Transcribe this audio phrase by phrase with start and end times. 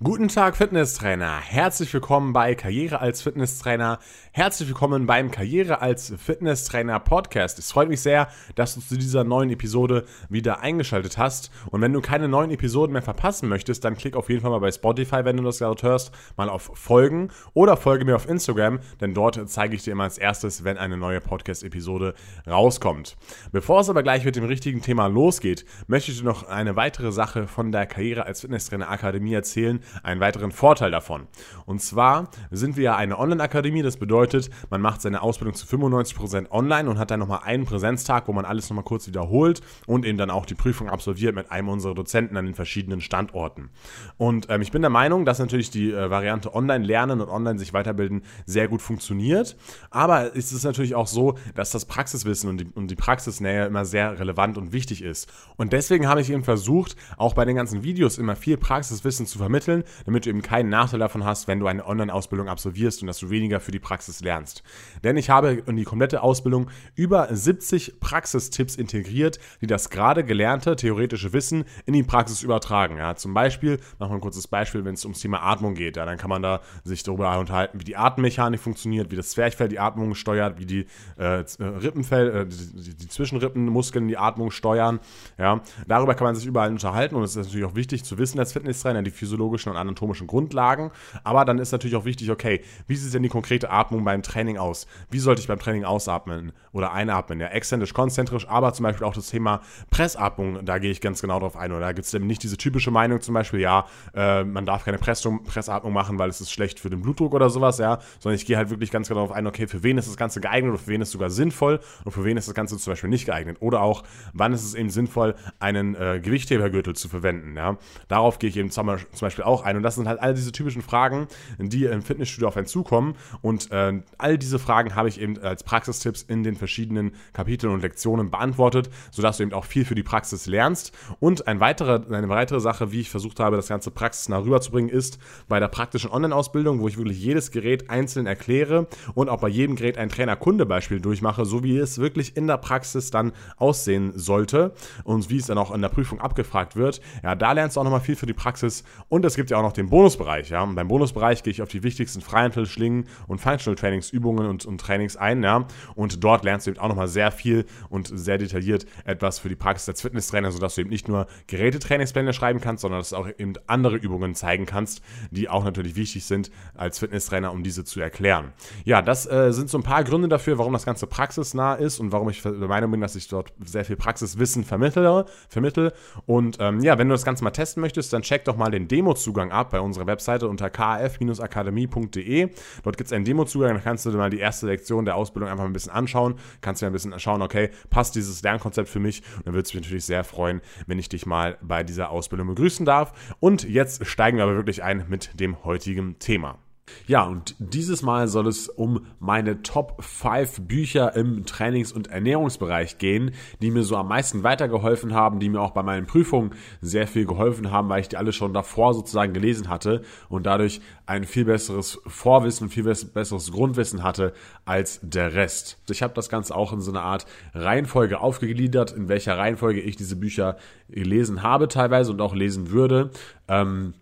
[0.00, 1.40] Guten Tag, Fitnesstrainer.
[1.40, 3.98] Herzlich willkommen bei Karriere als Fitnesstrainer.
[4.30, 7.58] Herzlich willkommen beim Karriere als Fitnesstrainer Podcast.
[7.58, 11.50] Es freut mich sehr, dass du zu dieser neuen Episode wieder eingeschaltet hast.
[11.72, 14.60] Und wenn du keine neuen Episoden mehr verpassen möchtest, dann klick auf jeden Fall mal
[14.60, 18.78] bei Spotify, wenn du das gerade hörst, mal auf Folgen oder folge mir auf Instagram,
[19.00, 22.14] denn dort zeige ich dir immer als erstes, wenn eine neue Podcast-Episode
[22.46, 23.16] rauskommt.
[23.50, 27.10] Bevor es aber gleich mit dem richtigen Thema losgeht, möchte ich dir noch eine weitere
[27.10, 31.26] Sache von der Karriere als Fitnesstrainer Akademie erzählen einen weiteren Vorteil davon.
[31.66, 36.50] Und zwar sind wir ja eine Online-Akademie, das bedeutet, man macht seine Ausbildung zu 95%
[36.50, 40.18] online und hat dann nochmal einen Präsenztag, wo man alles nochmal kurz wiederholt und eben
[40.18, 43.70] dann auch die Prüfung absolviert mit einem unserer Dozenten an den verschiedenen Standorten.
[44.16, 47.58] Und ähm, ich bin der Meinung, dass natürlich die äh, Variante online lernen und online
[47.58, 49.56] sich weiterbilden sehr gut funktioniert.
[49.90, 53.84] Aber es ist natürlich auch so, dass das Praxiswissen und die, und die Praxisnähe immer
[53.84, 55.30] sehr relevant und wichtig ist.
[55.56, 59.38] Und deswegen habe ich eben versucht, auch bei den ganzen Videos immer viel Praxiswissen zu
[59.38, 63.06] vermitteln entwickeln, damit du eben keinen Nachteil davon hast, wenn du eine Online-Ausbildung absolvierst und
[63.06, 64.62] dass du weniger für die Praxis lernst.
[65.04, 70.76] Denn ich habe in die komplette Ausbildung über 70 Praxistipps integriert, die das gerade gelernte
[70.76, 72.96] theoretische Wissen in die Praxis übertragen.
[72.98, 76.04] Ja, zum Beispiel, machen wir ein kurzes Beispiel, wenn es ums Thema Atmung geht, ja,
[76.04, 79.78] dann kann man da sich darüber unterhalten, wie die Atemmechanik funktioniert, wie das Zwerchfell die
[79.78, 80.86] Atmung steuert, wie die
[81.16, 85.00] äh, Rippenfell, äh, die, die Zwischenrippenmuskeln die Atmung steuern.
[85.38, 88.38] Ja, darüber kann man sich überall unterhalten und es ist natürlich auch wichtig zu wissen
[88.38, 90.90] als Fitnesstrainer, die physiologischen physiologischen und anatomischen Grundlagen.
[91.24, 94.58] Aber dann ist natürlich auch wichtig, okay, wie sieht denn die konkrete Atmung beim Training
[94.58, 94.86] aus?
[95.10, 97.40] Wie sollte ich beim Training ausatmen oder einatmen?
[97.40, 101.40] Ja, exzentrisch, konzentrisch, aber zum Beispiel auch das Thema Pressatmung, da gehe ich ganz genau
[101.40, 101.72] drauf ein.
[101.72, 104.84] Oder da gibt es eben nicht diese typische Meinung zum Beispiel, ja, äh, man darf
[104.84, 108.36] keine Pressung, Pressatmung machen, weil es ist schlecht für den Blutdruck oder sowas, ja, sondern
[108.36, 110.72] ich gehe halt wirklich ganz genau darauf ein, okay, für wen ist das Ganze geeignet
[110.72, 113.10] oder für wen ist es sogar sinnvoll und für wen ist das Ganze zum Beispiel
[113.10, 113.58] nicht geeignet.
[113.60, 117.76] Oder auch, wann ist es eben sinnvoll, einen äh, Gewichthebergürtel zu verwenden, ja.
[118.08, 118.86] Darauf gehe ich eben zum
[119.20, 119.76] Beispiel auch auch ein.
[119.76, 121.28] Und das sind halt all diese typischen Fragen,
[121.58, 123.14] die im Fitnessstudio auf einen zukommen.
[123.42, 127.82] Und äh, all diese Fragen habe ich eben als Praxistipps in den verschiedenen Kapiteln und
[127.82, 130.92] Lektionen beantwortet, sodass du eben auch viel für die Praxis lernst.
[131.20, 135.18] Und ein weiterer, eine weitere Sache, wie ich versucht habe, das ganze praxisnah rüberzubringen, ist
[135.48, 139.76] bei der praktischen Online-Ausbildung, wo ich wirklich jedes Gerät einzeln erkläre und auch bei jedem
[139.76, 144.72] Gerät ein Trainer-Kunde-Beispiel durchmache, so wie es wirklich in der Praxis dann aussehen sollte
[145.04, 147.00] und wie es dann auch in der Prüfung abgefragt wird.
[147.22, 149.58] Ja, da lernst du auch nochmal viel für die Praxis und es gibt gibt ja
[149.60, 150.50] auch noch den Bonusbereich.
[150.50, 150.62] Ja?
[150.62, 154.78] Und beim Bonusbereich gehe ich auf die wichtigsten Freihantel, Schlingen und Functional Trainingsübungen und, und
[154.78, 155.42] Trainings ein.
[155.42, 155.66] Ja?
[155.94, 159.56] Und dort lernst du eben auch nochmal sehr viel und sehr detailliert etwas für die
[159.56, 163.28] Praxis als Fitnesstrainer, sodass du eben nicht nur Gerätetrainingspläne schreiben kannst, sondern dass du auch
[163.38, 165.00] eben andere Übungen zeigen kannst,
[165.30, 168.52] die auch natürlich wichtig sind als Fitnesstrainer, um diese zu erklären.
[168.84, 172.12] Ja, das äh, sind so ein paar Gründe dafür, warum das Ganze praxisnah ist und
[172.12, 175.24] warum ich der Meinung bin, dass ich dort sehr viel Praxiswissen vermittle.
[175.48, 175.94] vermittle.
[176.26, 178.88] Und ähm, ja, wenn du das Ganze mal testen möchtest, dann check doch mal den
[178.88, 182.50] Demo-Zugang Demozugang ab bei unserer Webseite unter kf-akademie.de.
[182.82, 185.50] Dort gibt es einen Demozugang, da kannst du dir mal die erste Lektion der Ausbildung
[185.50, 186.34] einfach ein bisschen anschauen.
[186.60, 189.22] Kannst dir ein bisschen schauen, okay, passt dieses Lernkonzept für mich?
[189.36, 192.48] Und dann würde es mich natürlich sehr freuen, wenn ich dich mal bei dieser Ausbildung
[192.48, 193.12] begrüßen darf.
[193.40, 196.58] Und jetzt steigen wir aber wirklich ein mit dem heutigen Thema.
[197.06, 202.98] Ja, und dieses Mal soll es um meine Top 5 Bücher im Trainings- und Ernährungsbereich
[202.98, 207.06] gehen, die mir so am meisten weitergeholfen haben, die mir auch bei meinen Prüfungen sehr
[207.06, 211.24] viel geholfen haben, weil ich die alle schon davor sozusagen gelesen hatte und dadurch ein
[211.24, 214.32] viel besseres Vorwissen, viel besseres Grundwissen hatte
[214.64, 215.78] als der Rest.
[215.90, 219.96] Ich habe das Ganze auch in so einer Art Reihenfolge aufgegliedert, in welcher Reihenfolge ich
[219.96, 220.56] diese Bücher
[220.88, 223.10] gelesen habe teilweise und auch lesen würde.
[223.48, 223.94] Ähm,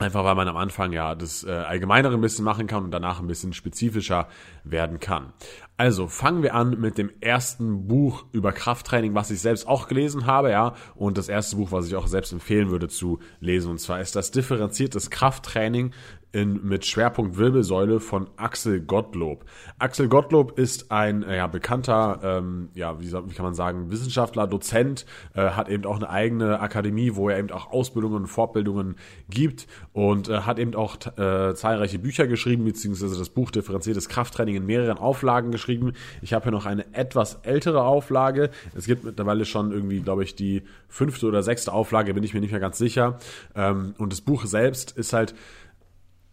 [0.00, 3.18] Einfach weil man am Anfang ja das äh, Allgemeinere ein bisschen machen kann und danach
[3.18, 4.28] ein bisschen spezifischer
[4.62, 5.32] werden kann.
[5.76, 10.26] Also fangen wir an mit dem ersten Buch über Krafttraining, was ich selbst auch gelesen
[10.26, 13.72] habe, ja, und das erste Buch, was ich auch selbst empfehlen würde zu lesen.
[13.72, 15.92] Und zwar ist das Differenziertes Krafttraining
[16.32, 19.44] in, mit Schwerpunkt Wirbelsäule von Axel Gottlob.
[19.78, 24.46] Axel Gottlob ist ein äh, ja, bekannter, ähm, ja, wie, wie, kann man sagen, Wissenschaftler,
[24.46, 28.96] Dozent, äh, hat eben auch eine eigene Akademie, wo er eben auch Ausbildungen und Fortbildungen
[29.30, 34.56] gibt und äh, hat eben auch äh, zahlreiche Bücher geschrieben, beziehungsweise das Buch Differenziertes Krafttraining
[34.56, 35.94] in mehreren Auflagen geschrieben.
[36.20, 38.50] Ich habe hier noch eine etwas ältere Auflage.
[38.74, 42.40] Es gibt mittlerweile schon irgendwie, glaube ich, die fünfte oder sechste Auflage, bin ich mir
[42.40, 43.18] nicht mehr ganz sicher.
[43.54, 45.34] Ähm, und das Buch selbst ist halt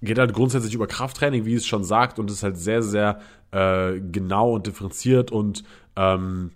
[0.01, 3.19] geht halt grundsätzlich über Krafttraining, wie es schon sagt, und ist halt sehr, sehr
[3.51, 5.63] äh, genau und differenziert und
[5.95, 6.51] ähm,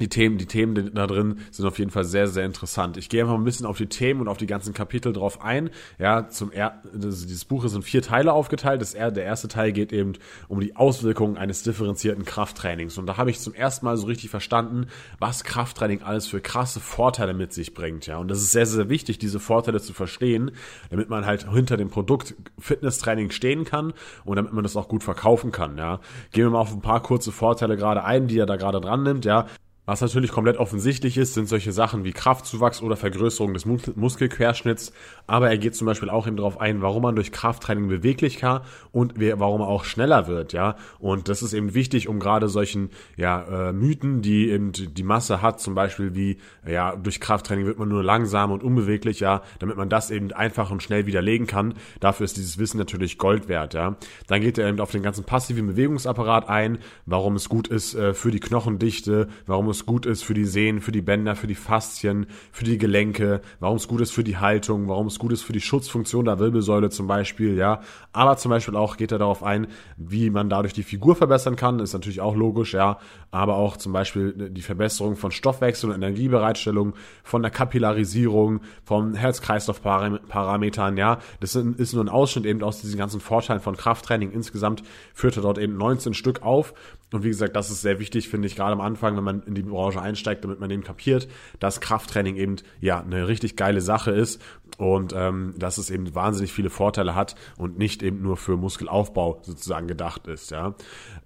[0.00, 2.96] die Themen, die Themen da drin sind auf jeden Fall sehr, sehr interessant.
[2.96, 5.70] Ich gehe einfach ein bisschen auf die Themen und auf die ganzen Kapitel drauf ein.
[5.98, 8.80] Ja, zum er das, dieses Buch ist in vier Teile aufgeteilt.
[8.80, 10.14] Das, der erste Teil geht eben
[10.48, 12.98] um die Auswirkungen eines differenzierten Krafttrainings.
[12.98, 14.86] Und da habe ich zum ersten Mal so richtig verstanden,
[15.18, 18.06] was Krafttraining alles für krasse Vorteile mit sich bringt.
[18.06, 20.50] Ja, und das ist sehr, sehr wichtig, diese Vorteile zu verstehen,
[20.90, 23.92] damit man halt hinter dem Produkt Fitnesstraining stehen kann
[24.24, 25.78] und damit man das auch gut verkaufen kann.
[25.78, 26.00] Ja,
[26.32, 29.02] gehen wir mal auf ein paar kurze Vorteile gerade ein, die er da gerade dran
[29.02, 29.24] nimmt.
[29.24, 29.46] Ja,
[29.84, 34.92] was natürlich komplett offensichtlich ist, sind solche Sachen wie Kraftzuwachs oder Vergrößerung des Muskelquerschnitts.
[35.26, 38.62] Aber er geht zum Beispiel auch eben darauf ein, warum man durch Krafttraining beweglicher
[38.92, 40.76] und warum er auch schneller wird, ja.
[41.00, 45.42] Und das ist eben wichtig, um gerade solchen ja, äh, Mythen, die eben die Masse
[45.42, 49.76] hat, zum Beispiel wie ja durch Krafttraining wird man nur langsam und unbeweglich, ja, damit
[49.76, 51.74] man das eben einfach und schnell widerlegen kann.
[51.98, 53.96] Dafür ist dieses Wissen natürlich Gold wert, ja.
[54.28, 58.14] Dann geht er eben auf den ganzen passiven Bewegungsapparat ein, warum es gut ist äh,
[58.14, 61.54] für die Knochendichte, warum es gut ist für die Sehnen, für die Bänder, für die
[61.54, 65.42] Faszien, für die Gelenke, warum es gut ist für die Haltung, warum es gut ist
[65.42, 67.80] für die Schutzfunktion der Wirbelsäule zum Beispiel, ja.
[68.12, 69.66] Aber zum Beispiel auch geht er darauf ein,
[69.96, 72.98] wie man dadurch die Figur verbessern kann, ist natürlich auch logisch, ja.
[73.30, 76.94] Aber auch zum Beispiel die Verbesserung von Stoffwechsel und Energiebereitstellung,
[77.24, 81.18] von der Kapillarisierung, vom Herz-Kreislauf-Parametern, ja.
[81.40, 84.30] Das ist nur ein Ausschnitt eben aus diesen ganzen Vorteilen von Krafttraining.
[84.30, 84.82] Insgesamt
[85.14, 86.74] führt er dort eben 19 Stück auf.
[87.12, 89.54] Und wie gesagt, das ist sehr wichtig, finde ich, gerade am Anfang, wenn man in
[89.54, 91.28] die Branche einsteigt, damit man eben kapiert,
[91.58, 94.40] dass Krafttraining eben ja eine richtig geile Sache ist
[94.78, 99.40] und ähm, dass es eben wahnsinnig viele Vorteile hat und nicht eben nur für Muskelaufbau
[99.42, 100.50] sozusagen gedacht ist.
[100.50, 100.74] Ja.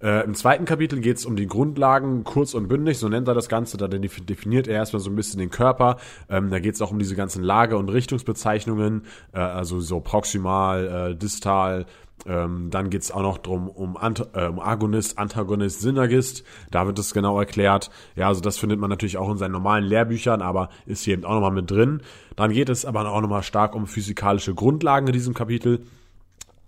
[0.01, 3.33] Äh, Im zweiten Kapitel geht es um die Grundlagen, kurz und bündig, so nennt er
[3.33, 3.77] das Ganze.
[3.77, 5.97] Da definiert er erstmal so ein bisschen den Körper.
[6.29, 9.03] Ähm, da geht es auch um diese ganzen Lage- und Richtungsbezeichnungen,
[9.33, 11.85] äh, also so proximal, äh, distal,
[12.25, 16.43] ähm, dann geht's auch noch drum um, Ant äh, um Agonist, Antagonist, Synergist.
[16.71, 17.89] Da wird das genau erklärt.
[18.15, 21.25] Ja, also das findet man natürlich auch in seinen normalen Lehrbüchern, aber ist hier eben
[21.25, 22.01] auch nochmal mit drin.
[22.35, 25.85] Dann geht es aber auch nochmal stark um physikalische Grundlagen in diesem Kapitel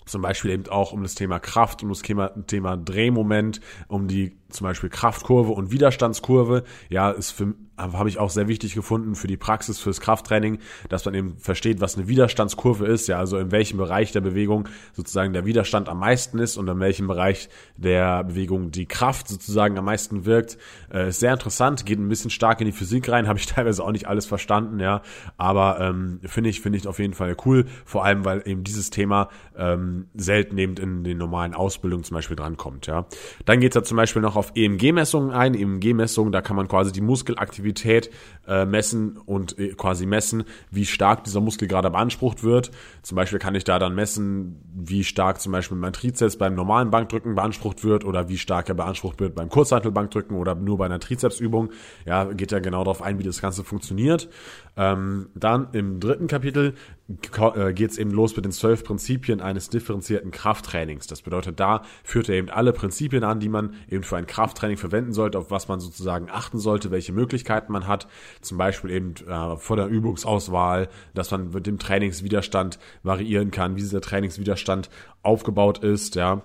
[0.10, 4.38] zum Beispiel eben auch um das Thema Kraft, um das Thema, Thema Drehmoment, um die
[4.50, 6.64] zum Beispiel Kraftkurve und Widerstandskurve.
[6.90, 10.60] Ja, ist für habe ich auch sehr wichtig gefunden für die Praxis, fürs Krafttraining,
[10.90, 14.68] dass man eben versteht, was eine Widerstandskurve ist, ja, also in welchem Bereich der Bewegung
[14.94, 19.78] sozusagen der Widerstand am meisten ist und in welchem Bereich der Bewegung die Kraft sozusagen
[19.78, 20.58] am meisten wirkt.
[20.92, 23.84] Äh, ist sehr interessant, geht ein bisschen stark in die Physik rein, habe ich teilweise
[23.84, 25.02] auch nicht alles verstanden, ja,
[25.38, 28.90] aber ähm, finde ich, finde ich auf jeden Fall cool, vor allem, weil eben dieses
[28.90, 33.06] Thema ähm, selten eben in den normalen Ausbildungen zum Beispiel drankommt, ja.
[33.46, 36.92] Dann geht es da zum Beispiel noch auf EMG-Messungen ein, EMG-Messungen, da kann man quasi
[36.92, 38.10] die Muskelaktivität Aktivität
[38.48, 42.72] äh, messen und äh, quasi messen, wie stark dieser Muskel gerade beansprucht wird.
[43.04, 46.90] Zum Beispiel kann ich da dann messen, wie stark zum Beispiel mein Trizeps beim normalen
[46.90, 51.00] Bankdrücken beansprucht wird oder wie stark er beansprucht wird beim Kurzhantelbankdrücken oder nur bei einer
[51.00, 51.70] Trizepsübung.
[52.06, 54.30] Ja, geht ja genau darauf ein, wie das Ganze funktioniert.
[54.76, 56.74] Ähm, dann im dritten Kapitel
[57.10, 61.08] äh, geht es eben los mit den zwölf Prinzipien eines differenzierten Krafttrainings.
[61.08, 64.78] Das bedeutet, da führt er eben alle Prinzipien an, die man eben für ein Krafttraining
[64.78, 68.08] verwenden sollte, auf was man sozusagen achten sollte, welche Möglichkeiten man hat.
[68.42, 73.82] Zum Beispiel eben äh, vor der Übungsauswahl, dass man mit dem Trainingswiderstand variieren kann, wie
[73.82, 74.90] dieser Trainingswiderstand
[75.24, 76.42] aufgebaut ist, ja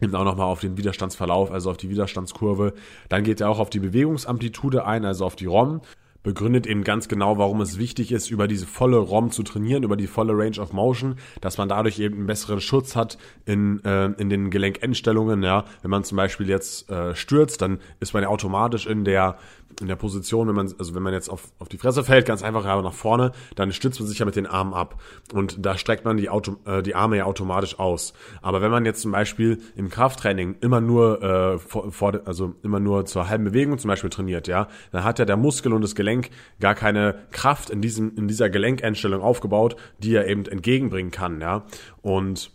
[0.00, 2.74] eben auch nochmal auf den Widerstandsverlauf, also auf die Widerstandskurve.
[3.08, 5.80] Dann geht er auch auf die Bewegungsamplitude ein, also auf die ROM
[6.22, 9.96] begründet eben ganz genau, warum es wichtig ist, über diese volle ROM zu trainieren, über
[9.96, 14.06] die volle Range of Motion, dass man dadurch eben einen besseren Schutz hat in, äh,
[14.18, 15.42] in den Gelenkendstellungen.
[15.42, 19.38] Ja, wenn man zum Beispiel jetzt äh, stürzt, dann ist man ja automatisch in der
[19.80, 22.42] in der Position, wenn man, also wenn man jetzt auf, auf die Fresse fällt, ganz
[22.42, 25.00] einfach ja, nach vorne, dann stützt man sich ja mit den Armen ab.
[25.32, 28.12] Und da streckt man die, Auto, äh, die Arme ja automatisch aus.
[28.42, 32.80] Aber wenn man jetzt zum Beispiel im Krafttraining immer nur, äh, vor, vor, also immer
[32.80, 35.94] nur zur halben Bewegung zum Beispiel trainiert, ja, dann hat ja der Muskel und das
[35.94, 41.40] Gelenk gar keine Kraft in diesem, in dieser Gelenkeinstellung aufgebaut, die er eben entgegenbringen kann,
[41.40, 41.64] ja.
[42.02, 42.50] Und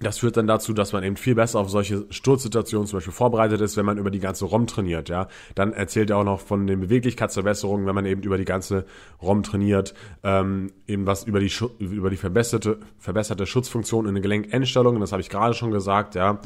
[0.00, 3.60] das führt dann dazu, dass man eben viel besser auf solche Sturzsituationen zum Beispiel vorbereitet
[3.60, 5.28] ist, wenn man über die ganze ROM trainiert, ja.
[5.54, 8.86] Dann erzählt er auch noch von den Beweglichkeitsverbesserungen, wenn man eben über die ganze
[9.22, 15.00] ROM trainiert, ähm, eben was über die über die verbesserte verbesserte Schutzfunktion in den Gelenkendstellungen,
[15.00, 16.40] das habe ich gerade schon gesagt, ja.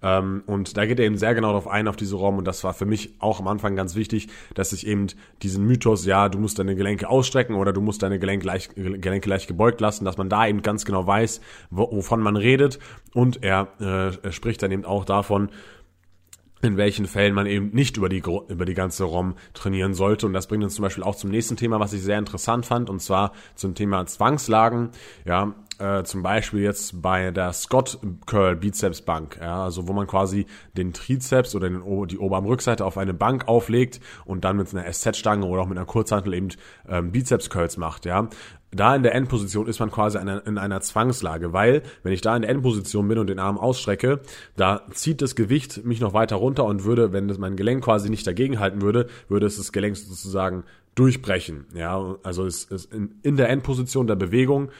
[0.00, 2.62] Ähm, und da geht er eben sehr genau darauf ein auf diese ROM und das
[2.62, 5.08] war für mich auch am Anfang ganz wichtig, dass ich eben
[5.42, 9.28] diesen Mythos, ja, du musst deine Gelenke ausstrecken oder du musst deine Gelenke leicht, Gelenke
[9.28, 11.40] leicht gebeugt lassen, dass man da eben ganz genau weiß,
[11.70, 12.78] wovon man redet
[13.14, 15.50] und er, äh, er spricht dann eben auch davon,
[16.62, 20.26] in welchen Fällen man eben nicht über die, über die ganze ROM trainieren sollte.
[20.26, 22.88] Und das bringt uns zum Beispiel auch zum nächsten Thema, was ich sehr interessant fand,
[22.88, 24.90] und zwar zum Thema Zwangslagen.
[25.24, 30.06] Ja, äh, zum Beispiel jetzt bei der Scott Curl Bizeps Bank, ja, also wo man
[30.06, 34.90] quasi den Trizeps oder den, die Oberarmrückseite auf eine Bank auflegt und dann mit einer
[34.90, 36.48] SZ-Stange oder auch mit einer Kurzhantel eben
[36.88, 38.28] ähm, Bizeps Curls macht, ja
[38.74, 42.42] da in der Endposition ist man quasi in einer Zwangslage, weil wenn ich da in
[42.42, 44.20] der Endposition bin und den Arm ausstrecke,
[44.56, 48.08] da zieht das Gewicht mich noch weiter runter und würde, wenn das mein Gelenk quasi
[48.08, 50.64] nicht dagegen halten würde, würde es das Gelenk sozusagen
[50.94, 51.66] durchbrechen.
[51.74, 54.70] Ja, also es ist in, in der Endposition der Bewegung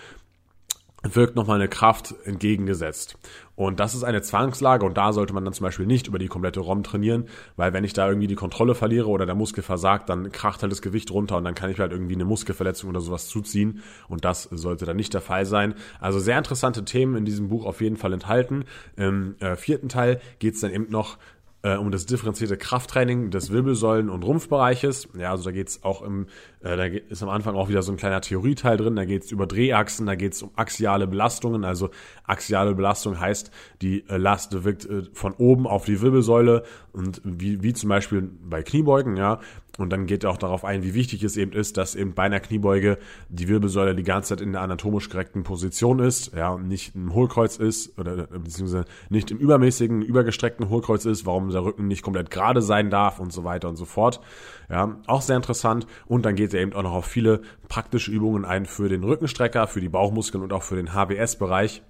[1.03, 3.19] wirkt nochmal eine Kraft entgegengesetzt.
[3.55, 6.29] Und das ist eine Zwangslage und da sollte man dann zum Beispiel nicht über die
[6.29, 10.09] komplette ROM trainieren, weil wenn ich da irgendwie die Kontrolle verliere oder der Muskel versagt,
[10.09, 13.01] dann kracht halt das Gewicht runter und dann kann ich halt irgendwie eine Muskelverletzung oder
[13.01, 15.75] sowas zuziehen und das sollte dann nicht der Fall sein.
[16.01, 18.65] Also sehr interessante Themen in diesem Buch auf jeden Fall enthalten.
[18.97, 21.19] Im äh, vierten Teil geht es dann eben noch
[21.63, 25.09] äh, um das differenzierte Krafttraining des Wirbelsäulen- und Rumpfbereiches.
[25.17, 26.27] Ja, also da geht's auch im,
[26.63, 29.47] äh, da ist am Anfang auch wieder so ein kleiner Theorieteil drin, da geht's über
[29.47, 31.65] Drehachsen, da geht's um axiale Belastungen.
[31.65, 31.91] Also
[32.25, 33.51] axiale Belastung heißt,
[33.81, 38.23] die äh, Last wirkt äh, von oben auf die Wirbelsäule und wie, wie zum Beispiel
[38.23, 39.41] bei Kniebeugen, ja,
[39.79, 42.25] und dann geht er auch darauf ein, wie wichtig es eben ist, dass eben bei
[42.25, 42.99] einer Kniebeuge
[43.31, 47.15] die Wirbelsäule die ganze Zeit in der anatomisch korrekten Position ist, ja, und nicht im
[47.15, 52.31] Hohlkreuz ist, oder beziehungsweise nicht im übermäßigen, übergestreckten Hohlkreuz ist, warum der Rücken nicht komplett
[52.31, 54.21] gerade sein darf und so weiter und so fort.
[54.69, 55.87] Ja, auch sehr interessant.
[56.07, 59.67] Und dann geht er eben auch noch auf viele praktische Übungen ein für den Rückenstrecker,
[59.67, 61.83] für die Bauchmuskeln und auch für den HBS-Bereich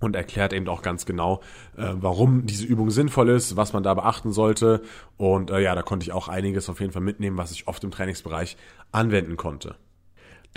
[0.00, 1.40] und erklärt eben auch ganz genau,
[1.76, 4.82] äh, warum diese Übung sinnvoll ist, was man da beachten sollte.
[5.16, 7.82] Und äh, ja, da konnte ich auch einiges auf jeden Fall mitnehmen, was ich oft
[7.84, 8.56] im Trainingsbereich
[8.92, 9.76] anwenden konnte.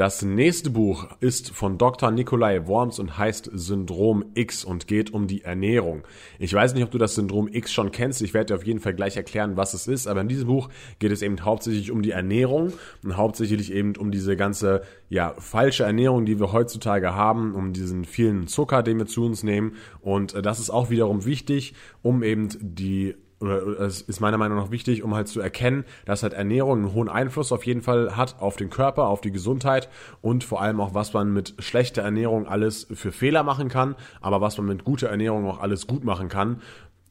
[0.02, 2.10] Das nächste Buch ist von Dr.
[2.10, 6.02] Nikolai Worms und heißt Syndrom X und geht um die Ernährung.
[6.40, 8.20] Ich weiß nicht, ob du das Syndrom X schon kennst.
[8.24, 10.08] Ich werde dir auf jeden Fall gleich erklären, was es ist.
[10.08, 14.10] Aber in diesem Buch geht es eben hauptsächlich um die Ernährung und hauptsächlich eben um
[14.10, 19.06] diese ganze, ja, falsche Ernährung, die wir heutzutage haben, um diesen vielen Zucker, den wir
[19.06, 19.76] zu uns nehmen.
[20.00, 24.58] Und äh, das ist auch wiederum wichtig, um eben die oder es ist meiner Meinung
[24.58, 28.16] nach wichtig, um halt zu erkennen, dass halt Ernährung einen hohen Einfluss auf jeden Fall
[28.16, 29.90] hat auf den Körper, auf die Gesundheit
[30.22, 34.42] und vor allem auch, was man mit schlechter Ernährung alles für Fehler machen kann, aber
[34.42, 36.62] was man mit guter Ernährung auch alles gut machen kann.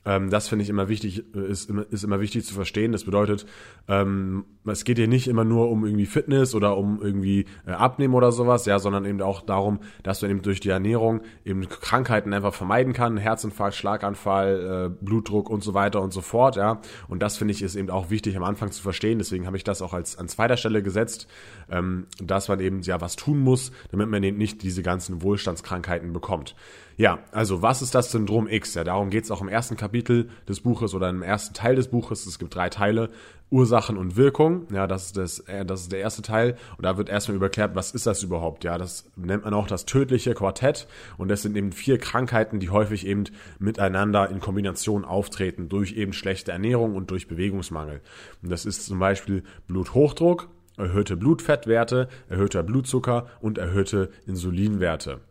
[0.04, 2.92] Ähm, das finde ich immer wichtig, ist, ist immer wichtig zu verstehen.
[2.92, 3.44] Das bedeutet,
[3.86, 8.14] ähm, es geht hier nicht immer nur um irgendwie Fitness oder um irgendwie äh, Abnehmen
[8.14, 12.32] oder sowas, ja, sondern eben auch darum, dass man eben durch die Ernährung eben Krankheiten
[12.32, 16.80] einfach vermeiden kann, Herzinfarkt, Schlaganfall, äh, Blutdruck und so weiter und so fort, ja.
[17.08, 19.18] Und das finde ich ist eben auch wichtig am Anfang zu verstehen.
[19.18, 21.26] Deswegen habe ich das auch als an zweiter Stelle gesetzt,
[21.70, 26.14] ähm, dass man eben ja was tun muss, damit man eben nicht diese ganzen Wohlstandskrankheiten
[26.14, 26.54] bekommt.
[27.00, 28.74] Ja, also was ist das Syndrom X?
[28.74, 31.88] Ja, darum geht es auch im ersten Kapitel des Buches oder im ersten Teil des
[31.88, 32.26] Buches.
[32.26, 33.08] Es gibt drei Teile.
[33.48, 34.66] Ursachen und Wirkung.
[34.70, 36.58] Ja, das ist das, äh, das ist der erste Teil.
[36.76, 38.64] Und da wird erstmal überklärt, was ist das überhaupt?
[38.64, 40.88] Ja, das nennt man auch das tödliche Quartett.
[41.16, 43.24] Und das sind eben vier Krankheiten, die häufig eben
[43.58, 48.02] miteinander in Kombination auftreten durch eben schlechte Ernährung und durch Bewegungsmangel.
[48.42, 55.22] Und das ist zum Beispiel Bluthochdruck, erhöhte Blutfettwerte, erhöhter Blutzucker und erhöhte Insulinwerte.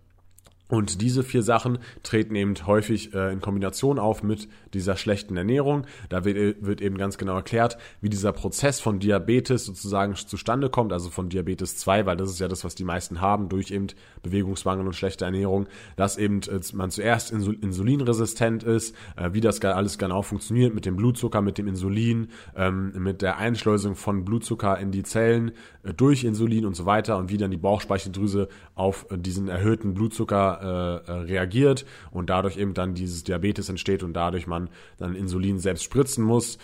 [0.70, 5.86] Und diese vier Sachen treten eben häufig äh, in Kombination auf mit dieser schlechten Ernährung.
[6.10, 10.94] Da wird, wird, eben ganz genau erklärt, wie dieser Prozess von Diabetes sozusagen zustande kommt,
[10.94, 13.88] also von Diabetes 2, weil das ist ja das, was die meisten haben durch eben
[14.22, 19.60] Bewegungsmangel und schlechte Ernährung, dass eben äh, man zuerst insul insulinresistent ist, äh, wie das
[19.62, 24.78] alles genau funktioniert mit dem Blutzucker, mit dem Insulin, ähm, mit der Einschleusung von Blutzucker
[24.78, 29.08] in die Zellen äh, durch Insulin und so weiter und wie dann die Bauchspeicheldrüse auf
[29.10, 34.14] äh, diesen erhöhten Blutzucker äh, äh, reagiert und dadurch eben dann dieses Diabetes entsteht und
[34.14, 36.58] dadurch man dann Insulin selbst spritzen muss.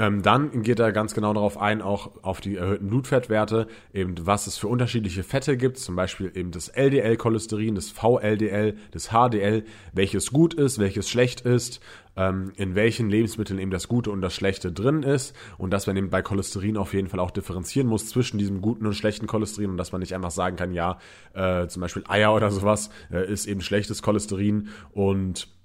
[0.00, 4.46] Ähm, dann geht er ganz genau darauf ein, auch auf die erhöhten Blutfettwerte, eben was
[4.46, 10.30] es für unterschiedliche Fette gibt, zum Beispiel eben das LDL-Cholesterin, das VLDL, das HDL, welches
[10.32, 11.80] gut ist, welches schlecht ist,
[12.16, 15.98] ähm, in welchen Lebensmitteln eben das Gute und das Schlechte drin ist und dass man
[15.98, 19.72] eben bei Cholesterin auf jeden Fall auch differenzieren muss zwischen diesem guten und schlechten Cholesterin
[19.72, 20.98] und dass man nicht einfach sagen kann, ja,
[21.34, 25.59] äh, zum Beispiel Eier oder sowas äh, ist eben schlechtes Cholesterin und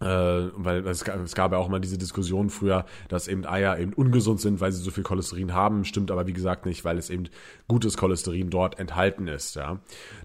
[0.00, 3.78] äh, weil es gab, es gab ja auch mal diese Diskussion früher, dass eben Eier
[3.78, 5.84] eben ungesund sind, weil sie so viel Cholesterin haben.
[5.84, 7.24] Stimmt aber wie gesagt nicht, weil es eben
[7.68, 9.56] gutes Cholesterin dort enthalten ist.
[9.56, 9.78] Ja.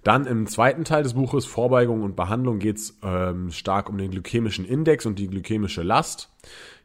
[0.04, 4.12] Dann im zweiten Teil des Buches Vorbeugung und Behandlung geht es ähm, stark um den
[4.12, 6.30] glykämischen Index und die glykämische Last.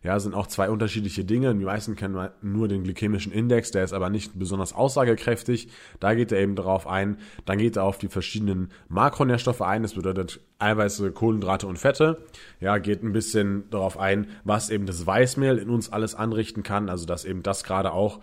[0.05, 1.55] Ja, sind auch zwei unterschiedliche Dinge.
[1.55, 5.69] Die meisten kennen nur den glykämischen Index, der ist aber nicht besonders aussagekräftig.
[5.99, 7.17] Da geht er eben darauf ein.
[7.47, 9.83] Dann geht er auf die verschiedenen Makronährstoffe ein.
[9.83, 12.19] Das bedeutet Eiweiße, Kohlenhydrate und Fette.
[12.61, 16.91] Ja, geht ein bisschen darauf ein, was eben das Weißmehl in uns alles anrichten kann.
[16.91, 18.21] Also, dass eben das gerade auch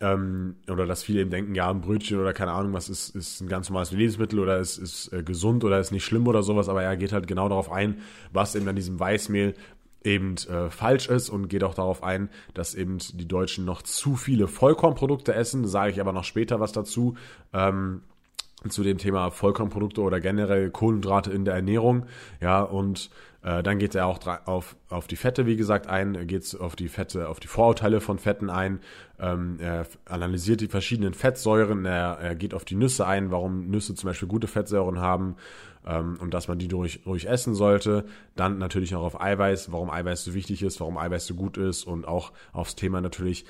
[0.00, 3.40] ähm, oder dass viele eben denken, ja, ein Brötchen oder keine Ahnung, was ist, ist
[3.40, 6.68] ein ganz normales Lebensmittel oder ist, ist äh, gesund oder ist nicht schlimm oder sowas,
[6.68, 8.00] aber er geht halt genau darauf ein,
[8.32, 9.54] was eben an diesem Weißmehl
[10.04, 14.16] eben äh, falsch ist und geht auch darauf ein, dass eben die Deutschen noch zu
[14.16, 15.66] viele Vollkornprodukte essen.
[15.66, 17.16] Sage ich aber noch später was dazu.
[17.52, 18.02] Ähm,
[18.68, 22.06] zu dem Thema Vollkornprodukte oder generell Kohlenhydrate in der Ernährung.
[22.40, 23.10] Ja, und
[23.42, 26.88] äh, dann geht er auch auf, auf die Fette, wie gesagt, ein, geht auf die
[26.88, 28.80] Fette, auf die Vorurteile von Fetten ein.
[29.18, 33.94] Ähm, er analysiert die verschiedenen Fettsäuren, er, er geht auf die Nüsse ein, warum Nüsse
[33.94, 35.36] zum Beispiel gute Fettsäuren haben
[35.86, 38.04] ähm, und dass man die durch, ruhig essen sollte.
[38.36, 41.84] Dann natürlich noch auf Eiweiß, warum Eiweiß so wichtig ist, warum Eiweiß so gut ist
[41.84, 43.44] und auch aufs Thema natürlich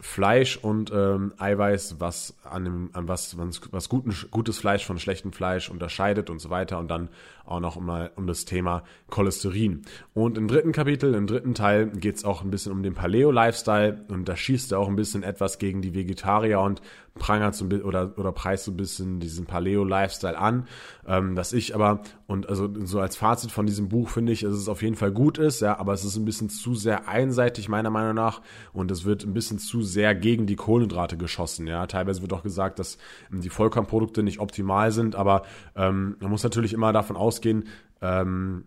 [0.00, 4.98] Fleisch und ähm, Eiweiß, was an dem, an was, was, was guten, gutes Fleisch von
[4.98, 6.78] schlechtem Fleisch unterscheidet und so weiter.
[6.78, 7.08] Und dann
[7.46, 9.82] auch noch mal um das Thema Cholesterin.
[10.14, 14.04] Und im dritten Kapitel, im dritten Teil, geht es auch ein bisschen um den Paleo-Lifestyle
[14.08, 16.82] und da schießt er auch ein bisschen etwas gegen die Vegetarier und
[17.18, 20.66] prangert so ein bisschen oder, oder preist so ein bisschen diesen Paleo-Lifestyle an.
[21.06, 24.54] Ähm, dass ich aber, und also so als Fazit von diesem Buch finde ich, dass
[24.54, 27.68] es auf jeden Fall gut ist, ja, aber es ist ein bisschen zu sehr einseitig,
[27.68, 31.86] meiner Meinung nach, und es wird ein bisschen zu sehr gegen die Kohlenhydrate geschossen, ja.
[31.86, 32.98] Teilweise wird auch gesagt, dass
[33.30, 35.42] die Vollkornprodukte nicht optimal sind, aber
[35.76, 37.64] ähm, man muss natürlich immer davon ausgehen,
[38.00, 38.64] ähm,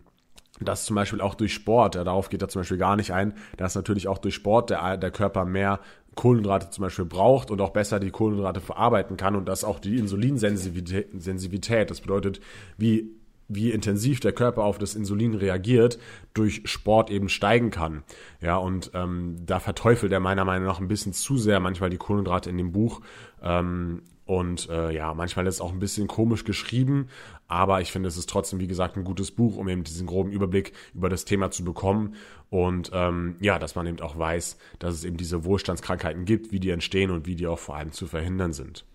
[0.59, 3.33] dass zum Beispiel auch durch Sport, ja, darauf geht er zum Beispiel gar nicht ein,
[3.57, 5.79] dass natürlich auch durch Sport der, der Körper mehr
[6.15, 9.97] Kohlenhydrate zum Beispiel braucht und auch besser die Kohlenhydrate verarbeiten kann und dass auch die
[9.97, 12.41] Insulinsensivität, das bedeutet,
[12.77, 13.09] wie,
[13.47, 15.99] wie intensiv der Körper auf das Insulin reagiert,
[16.33, 18.03] durch Sport eben steigen kann.
[18.41, 21.97] Ja, und ähm, da verteufelt er meiner Meinung nach ein bisschen zu sehr manchmal die
[21.97, 23.01] Kohlenhydrate in dem Buch.
[23.41, 27.09] Ähm, und äh, ja, manchmal ist es auch ein bisschen komisch geschrieben,
[27.49, 30.31] aber ich finde, es ist trotzdem, wie gesagt, ein gutes Buch, um eben diesen groben
[30.31, 32.15] Überblick über das Thema zu bekommen.
[32.49, 36.61] Und ähm, ja, dass man eben auch weiß, dass es eben diese Wohlstandskrankheiten gibt, wie
[36.61, 38.85] die entstehen und wie die auch vor allem zu verhindern sind.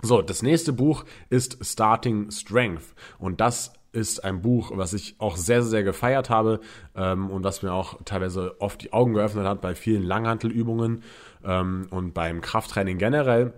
[0.00, 2.94] So, das nächste Buch ist Starting Strength.
[3.18, 6.60] Und das ist ein Buch, was ich auch sehr, sehr gefeiert habe
[6.96, 11.02] ähm, und was mir auch teilweise oft die Augen geöffnet hat bei vielen Langhantelübungen
[11.44, 13.52] ähm, und beim Krafttraining generell.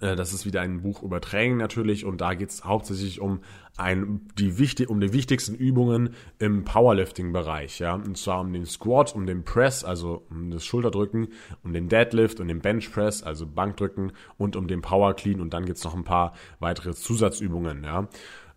[0.00, 3.40] Äh, das ist wieder ein Buch über Training natürlich und da geht es hauptsächlich um
[3.76, 9.14] ein, die wichtig, um die wichtigsten Übungen im Powerlifting-Bereich, ja, und zwar um den Squat,
[9.14, 11.28] um den Press, also um das Schulterdrücken,
[11.64, 15.52] um den Deadlift und den Bench Press, also Bankdrücken und um den Power Clean und
[15.52, 18.08] dann gibt's noch ein paar weitere Zusatzübungen, ja.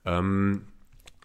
[0.06, 0.64] Ähm,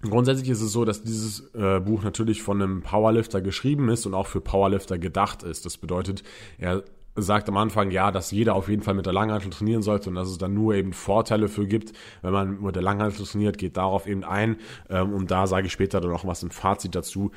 [0.03, 4.15] Grundsätzlich ist es so, dass dieses äh, Buch natürlich von einem Powerlifter geschrieben ist und
[4.15, 5.65] auch für Powerlifter gedacht ist.
[5.65, 6.25] Das bedeutet,
[6.59, 6.83] er
[7.15, 10.17] sagt am Anfang, ja, dass jeder auf jeden Fall mit der Langhantel trainieren sollte und
[10.17, 13.77] dass es dann nur eben Vorteile für gibt, wenn man mit der Langhantel trainiert, geht
[13.77, 14.57] darauf eben ein.
[14.89, 17.31] Ähm, und da sage ich später dann noch was im Fazit dazu,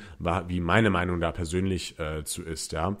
[0.48, 2.96] wie meine Meinung da persönlich äh, zu ist, ja.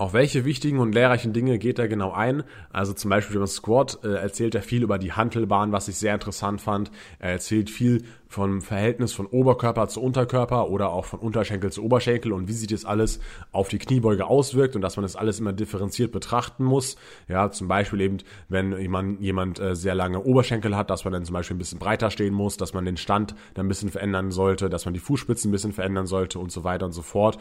[0.00, 2.42] Auf welche wichtigen und lehrreichen Dinge geht er genau ein?
[2.72, 6.14] Also zum Beispiel beim Squat äh, erzählt er viel über die Hantelbahn, was ich sehr
[6.14, 6.90] interessant fand.
[7.18, 12.32] Er erzählt viel vom Verhältnis von Oberkörper zu Unterkörper oder auch von Unterschenkel zu Oberschenkel
[12.32, 13.20] und wie sich das alles
[13.52, 16.96] auf die Kniebeuge auswirkt und dass man das alles immer differenziert betrachten muss.
[17.28, 21.26] Ja, zum Beispiel eben, wenn jemand, jemand äh, sehr lange Oberschenkel hat, dass man dann
[21.26, 24.30] zum Beispiel ein bisschen breiter stehen muss, dass man den Stand dann ein bisschen verändern
[24.30, 27.36] sollte, dass man die Fußspitzen ein bisschen verändern sollte und so weiter und so fort.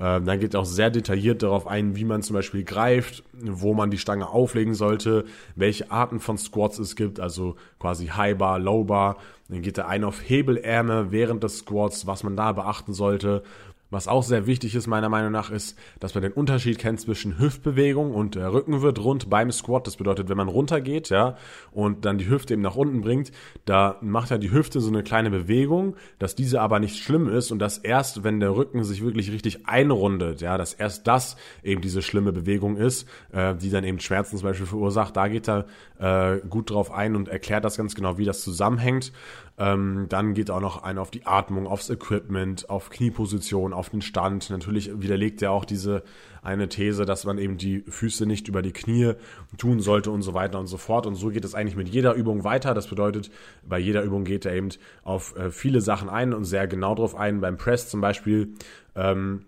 [0.00, 3.90] Ähm, dann geht auch sehr detailliert darauf ein, wie man zum Beispiel greift, wo man
[3.90, 5.24] die Stange auflegen sollte,
[5.56, 9.16] welche Arten von Squats es gibt, also quasi High Bar, Low Bar.
[9.48, 13.42] Dann geht er ein auf Hebelärme während des Squats, was man da beachten sollte.
[13.90, 17.38] Was auch sehr wichtig ist, meiner Meinung nach, ist, dass man den Unterschied kennt zwischen
[17.38, 19.86] Hüftbewegung und der Rücken wird rund beim Squat.
[19.86, 21.36] Das bedeutet, wenn man runtergeht, ja,
[21.72, 23.32] und dann die Hüfte eben nach unten bringt,
[23.64, 27.50] da macht ja die Hüfte so eine kleine Bewegung, dass diese aber nicht schlimm ist
[27.50, 31.80] und dass erst, wenn der Rücken sich wirklich richtig einrundet, ja, dass erst das eben
[31.80, 35.16] diese schlimme Bewegung ist, äh, die dann eben Schmerzen zum Beispiel verursacht.
[35.16, 35.64] Da geht er
[35.98, 39.12] äh, gut drauf ein und erklärt das ganz genau, wie das zusammenhängt.
[39.58, 44.02] Ähm, dann geht auch noch ein auf die Atmung, aufs Equipment, auf Knieposition, auf den
[44.02, 44.50] Stand.
[44.50, 46.04] Natürlich widerlegt er auch diese
[46.42, 49.14] eine These, dass man eben die Füße nicht über die Knie
[49.56, 51.06] tun sollte und so weiter und so fort.
[51.06, 52.72] Und so geht es eigentlich mit jeder Übung weiter.
[52.72, 53.30] Das bedeutet,
[53.66, 54.68] bei jeder Übung geht er eben
[55.02, 57.40] auf äh, viele Sachen ein und sehr genau drauf ein.
[57.40, 58.54] Beim Press zum Beispiel
[58.94, 59.44] ähm,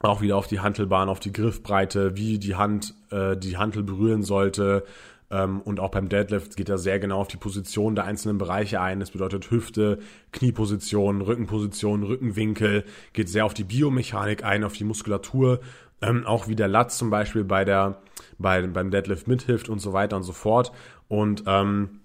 [0.00, 4.22] auch wieder auf die Hantelbahn, auf die Griffbreite, wie die Hand äh, die Hantel berühren
[4.22, 4.84] sollte,
[5.28, 9.00] und auch beim Deadlift geht er sehr genau auf die Position der einzelnen Bereiche ein.
[9.00, 9.98] Das bedeutet Hüfte,
[10.32, 15.60] Knieposition, Rückenposition, Rückenwinkel, geht sehr auf die Biomechanik ein, auf die Muskulatur.
[16.00, 18.02] Ähm, auch wie der Latz zum Beispiel bei der,
[18.38, 20.70] bei, beim Deadlift mithilft und so weiter und so fort.
[21.08, 22.00] Und ähm,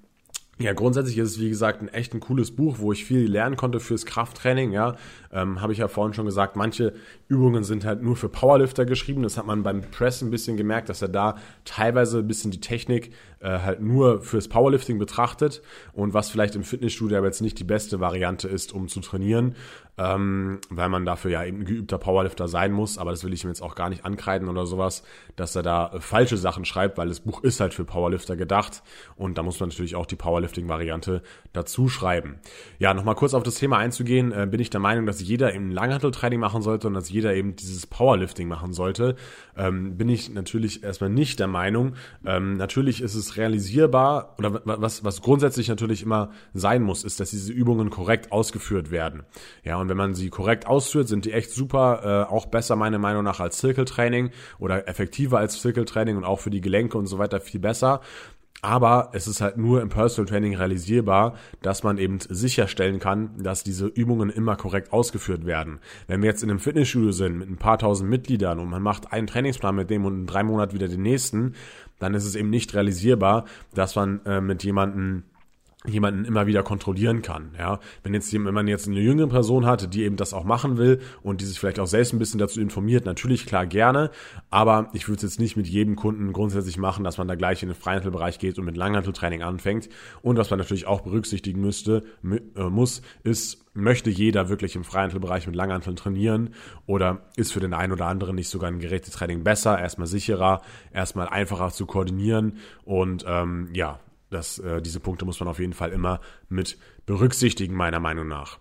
[0.61, 3.55] Ja, grundsätzlich ist es, wie gesagt, ein echt ein cooles Buch, wo ich viel lernen
[3.55, 4.71] konnte fürs Krafttraining.
[4.71, 4.95] Ja,
[5.31, 6.93] ähm, habe ich ja vorhin schon gesagt, manche
[7.27, 9.23] Übungen sind halt nur für Powerlifter geschrieben.
[9.23, 12.59] Das hat man beim Press ein bisschen gemerkt, dass er da teilweise ein bisschen die
[12.59, 15.61] Technik äh, halt nur fürs Powerlifting betrachtet
[15.93, 19.55] und was vielleicht im Fitnessstudio aber jetzt nicht die beste Variante ist, um zu trainieren,
[19.97, 22.97] ähm, weil man dafür ja eben ein geübter Powerlifter sein muss.
[22.97, 25.03] Aber das will ich ihm jetzt auch gar nicht ankreiden oder sowas,
[25.35, 28.83] dass er da äh, falsche Sachen schreibt, weil das Buch ist halt für Powerlifter gedacht
[29.15, 31.21] und da muss man natürlich auch die Powerlifting-Variante
[31.53, 32.39] dazu schreiben.
[32.79, 35.71] Ja, nochmal kurz auf das Thema einzugehen, äh, bin ich der Meinung, dass jeder eben
[35.71, 39.15] Langhanteltraining machen sollte und dass jeder eben dieses Powerlifting machen sollte.
[39.57, 41.95] Ähm, bin ich natürlich erstmal nicht der Meinung.
[42.25, 47.31] Ähm, natürlich ist es realisierbar oder was, was grundsätzlich natürlich immer sein muss, ist, dass
[47.31, 49.23] diese Übungen korrekt ausgeführt werden.
[49.63, 52.99] Ja, und wenn man sie korrekt ausführt, sind die echt super, äh, auch besser meiner
[52.99, 57.17] Meinung nach als Zirkeltraining oder effektiver als Zirkeltraining und auch für die Gelenke und so
[57.17, 58.01] weiter viel besser.
[58.61, 63.63] Aber es ist halt nur im Personal Training realisierbar, dass man eben sicherstellen kann, dass
[63.63, 65.79] diese Übungen immer korrekt ausgeführt werden.
[66.07, 69.11] Wenn wir jetzt in einem Fitnessstudio sind mit ein paar tausend Mitgliedern und man macht
[69.11, 71.55] einen Trainingsplan mit dem und in drei Monaten wieder den nächsten,
[71.97, 75.23] dann ist es eben nicht realisierbar, dass man äh, mit jemandem
[75.87, 77.51] jemanden immer wieder kontrollieren kann.
[77.57, 80.77] Ja, wenn jetzt wenn man jetzt eine jüngere Person hat, die eben das auch machen
[80.77, 84.11] will und die sich vielleicht auch selbst ein bisschen dazu informiert, natürlich klar gerne,
[84.51, 87.63] aber ich würde es jetzt nicht mit jedem Kunden grundsätzlich machen, dass man da gleich
[87.63, 89.89] in den Freihandelbereich geht und mit Langhanteltraining anfängt.
[90.21, 95.47] Und was man natürlich auch berücksichtigen müsste, äh, muss, ist, möchte jeder wirklich im Freihandelbereich
[95.47, 96.51] mit Langhanteln trainieren
[96.85, 100.61] oder ist für den einen oder anderen nicht sogar ein Gerätetraining besser, erstmal sicherer,
[100.93, 103.99] erstmal einfacher zu koordinieren und ähm, ja,
[104.31, 108.59] das, äh, diese Punkte muss man auf jeden Fall immer mit berücksichtigen, meiner Meinung nach.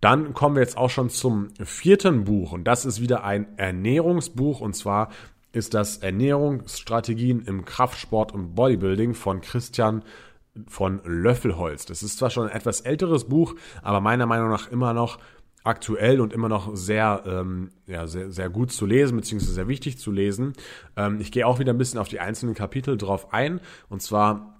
[0.00, 4.60] Dann kommen wir jetzt auch schon zum vierten Buch und das ist wieder ein Ernährungsbuch
[4.60, 5.10] und zwar
[5.52, 10.02] ist das Ernährungsstrategien im Kraftsport und Bodybuilding von Christian
[10.66, 11.86] von Löffelholz.
[11.86, 15.18] Das ist zwar schon ein etwas älteres Buch, aber meiner Meinung nach immer noch
[15.62, 19.98] aktuell und immer noch sehr, ähm, ja, sehr, sehr gut zu lesen, beziehungsweise sehr wichtig
[19.98, 20.54] zu lesen.
[20.96, 23.60] Ähm, ich gehe auch wieder ein bisschen auf die einzelnen Kapitel drauf ein.
[23.88, 24.59] Und zwar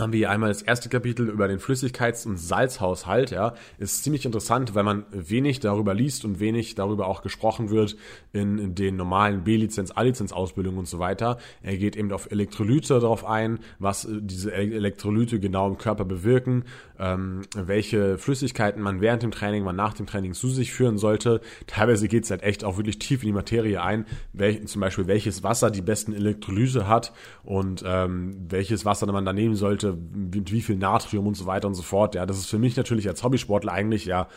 [0.00, 3.30] haben wir einmal das erste Kapitel über den Flüssigkeits- und Salzhaushalt.
[3.30, 7.96] Ja, ist ziemlich interessant, weil man wenig darüber liest und wenig darüber auch gesprochen wird
[8.32, 11.38] in den normalen B-Lizenz, A-Lizenz-Ausbildungen und so weiter.
[11.62, 16.64] Er geht eben auf Elektrolyte darauf ein, was äh, diese Elektrolyte genau im Körper bewirken,
[16.98, 21.40] ähm, welche Flüssigkeiten man während dem Training, man nach dem Training zu sich führen sollte.
[21.66, 25.06] Teilweise geht es halt echt auch wirklich tief in die Materie ein, welch, zum Beispiel
[25.06, 27.12] welches Wasser die besten Elektrolyse hat
[27.44, 31.68] und ähm, welches Wasser man da nehmen sollte mit wie viel Natrium und so weiter
[31.68, 32.14] und so fort.
[32.14, 34.28] Ja, das ist für mich natürlich als Hobbysportler eigentlich ja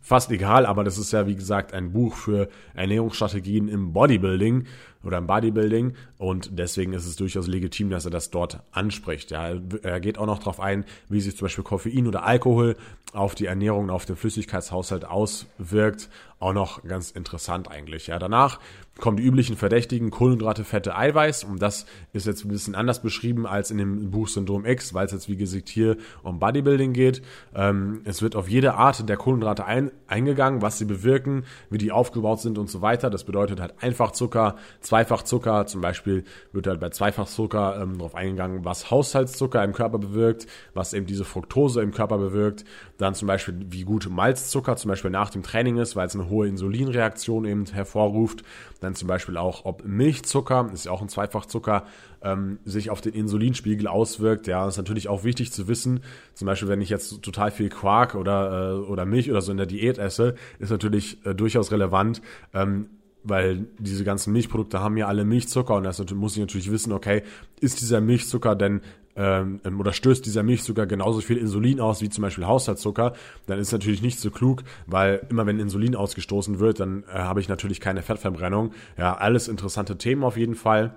[0.00, 4.66] fast egal, aber das ist ja wie gesagt ein Buch für Ernährungsstrategien im Bodybuilding
[5.04, 9.30] oder im Bodybuilding und deswegen ist es durchaus legitim, dass er das dort anspricht.
[9.30, 12.76] Ja, er geht auch noch darauf ein, wie sich zum Beispiel Koffein oder Alkohol
[13.12, 16.08] auf die Ernährung und auf den Flüssigkeitshaushalt auswirkt.
[16.40, 18.08] Auch noch ganz interessant eigentlich.
[18.08, 18.58] Ja, danach
[18.98, 23.46] kommen die üblichen Verdächtigen Kohlenhydrate, Fette, Eiweiß und das ist jetzt ein bisschen anders beschrieben
[23.46, 27.22] als in dem Buch Syndrom X, weil es jetzt wie gesagt hier um Bodybuilding geht.
[27.54, 31.92] Ähm, es wird auf jede Art der Kohlenhydrate ein, eingegangen, was sie bewirken, wie die
[31.92, 33.10] aufgebaut sind und so weiter.
[33.10, 34.56] Das bedeutet halt Einfachzucker,
[34.94, 40.46] Zweifachzucker, zum Beispiel wird halt bei Zweifachzucker ähm, darauf eingegangen, was Haushaltszucker im Körper bewirkt,
[40.72, 42.64] was eben diese Fructose im Körper bewirkt.
[42.96, 46.28] Dann zum Beispiel, wie gut Malzzucker zum Beispiel nach dem Training ist, weil es eine
[46.28, 48.44] hohe Insulinreaktion eben hervorruft.
[48.78, 51.86] Dann zum Beispiel auch, ob Milchzucker, ist ja auch ein Zweifachzucker,
[52.22, 54.46] ähm, sich auf den Insulinspiegel auswirkt.
[54.46, 56.04] Ja, ist natürlich auch wichtig zu wissen.
[56.34, 59.58] Zum Beispiel, wenn ich jetzt total viel Quark oder, äh, oder Milch oder so in
[59.58, 62.90] der Diät esse, ist natürlich äh, durchaus relevant, ähm,
[63.24, 67.22] weil diese ganzen Milchprodukte haben ja alle Milchzucker und das muss ich natürlich wissen, okay,
[67.60, 68.82] ist dieser Milchzucker denn
[69.16, 73.14] ähm, oder stößt dieser Milchzucker genauso viel Insulin aus wie zum Beispiel Haushaltszucker,
[73.46, 77.40] dann ist natürlich nicht so klug, weil immer wenn Insulin ausgestoßen wird, dann äh, habe
[77.40, 78.72] ich natürlich keine Fettverbrennung.
[78.98, 80.94] Ja, alles interessante Themen auf jeden Fall.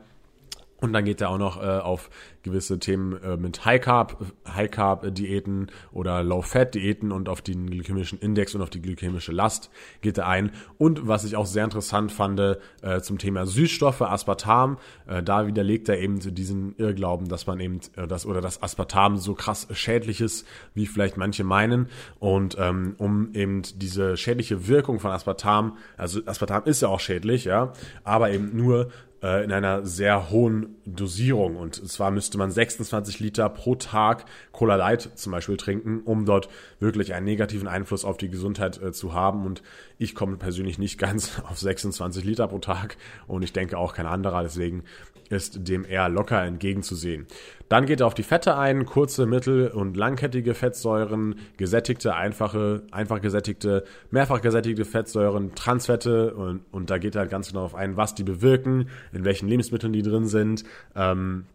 [0.80, 2.10] Und dann geht er auch noch äh, auf
[2.44, 7.42] gewisse Themen äh, mit High Carb, High Carb Diäten oder Low Fat Diäten und auf
[7.42, 9.70] den glykämischen Index und auf die glykämische Last
[10.02, 10.52] geht er ein.
[10.78, 15.90] Und was ich auch sehr interessant fand äh, zum Thema Süßstoffe, Aspartam, äh, da widerlegt
[15.90, 20.22] er eben diesen Irrglauben, dass man eben äh, das oder das Aspartam so krass schädlich
[20.22, 21.88] ist, wie vielleicht manche meinen.
[22.20, 27.46] Und ähm, um eben diese schädliche Wirkung von Aspartam, also Aspartam ist ja auch schädlich,
[27.46, 28.90] ja, aber eben nur
[29.22, 31.56] äh, in einer sehr hohen Dosierung.
[31.56, 36.50] Und zwar müsste man 26 Liter pro Tag Cola Light zum Beispiel trinken, um dort
[36.80, 39.46] wirklich einen negativen Einfluss auf die Gesundheit äh, zu haben.
[39.46, 39.64] Und
[39.98, 44.06] ich komme persönlich nicht ganz auf 26 Liter pro Tag und ich denke auch kein
[44.06, 44.44] anderer.
[44.44, 44.84] Deswegen
[45.30, 47.28] ist dem eher locker entgegenzusehen.
[47.70, 53.22] Dann geht er auf die Fette ein, kurze, mittel- und langkettige Fettsäuren, gesättigte, einfache, einfach
[53.22, 57.98] gesättigte, mehrfach gesättigte Fettsäuren, Transfette und, und da geht er halt ganz genau auf ein,
[57.98, 60.64] was die bewirken, in welchen Lebensmitteln die drin sind.
[60.96, 61.46] Ähm,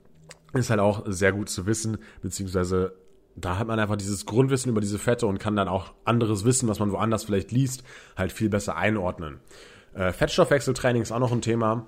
[0.52, 2.92] ist halt auch sehr gut zu wissen, beziehungsweise
[3.34, 6.68] da hat man einfach dieses Grundwissen über diese Fette und kann dann auch anderes Wissen,
[6.68, 7.82] was man woanders vielleicht liest,
[8.16, 9.40] halt viel besser einordnen.
[9.94, 11.86] Äh, Fettstoffwechseltraining ist auch noch ein Thema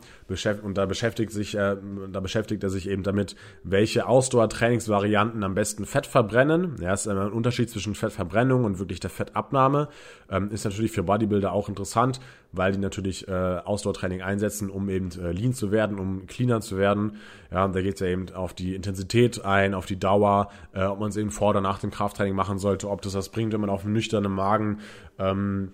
[0.63, 1.77] und da beschäftigt sich, äh,
[2.13, 6.77] da beschäftigt er sich eben damit, welche Ausdauertrainingsvarianten am besten Fett verbrennen.
[6.81, 9.89] Ja, ist ein Unterschied zwischen Fettverbrennung und wirklich der Fettabnahme.
[10.31, 12.21] Ähm, ist natürlich für Bodybuilder auch interessant,
[12.53, 16.77] weil die natürlich äh, Ausdauertraining einsetzen, um eben äh, lean zu werden, um cleaner zu
[16.77, 17.17] werden.
[17.51, 21.01] Ja, da geht es ja eben auf die Intensität ein, auf die Dauer, äh, ob
[21.01, 23.61] man es eben vor oder nach dem Krafttraining machen sollte, ob das was bringt, wenn
[23.61, 24.81] man auf einem nüchternen Magen
[25.19, 25.73] ähm,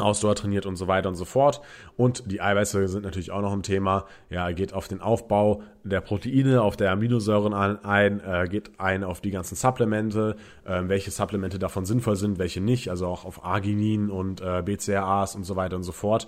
[0.00, 1.60] Ausdauer trainiert und so weiter und so fort.
[1.96, 4.06] Und die Eiweiße sind natürlich auch noch ein Thema.
[4.28, 9.20] Ja, geht auf den Aufbau der Proteine, auf der Aminosäuren ein, äh, geht ein auf
[9.20, 14.10] die ganzen Supplemente, äh, welche Supplemente davon sinnvoll sind, welche nicht, also auch auf Arginin
[14.10, 16.26] und äh, BCAAs und so weiter und so fort.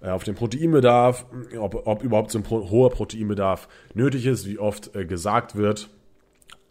[0.00, 1.26] Äh, auf den Proteinbedarf,
[1.58, 5.90] ob, ob überhaupt so ein hoher Proteinbedarf nötig ist, wie oft äh, gesagt wird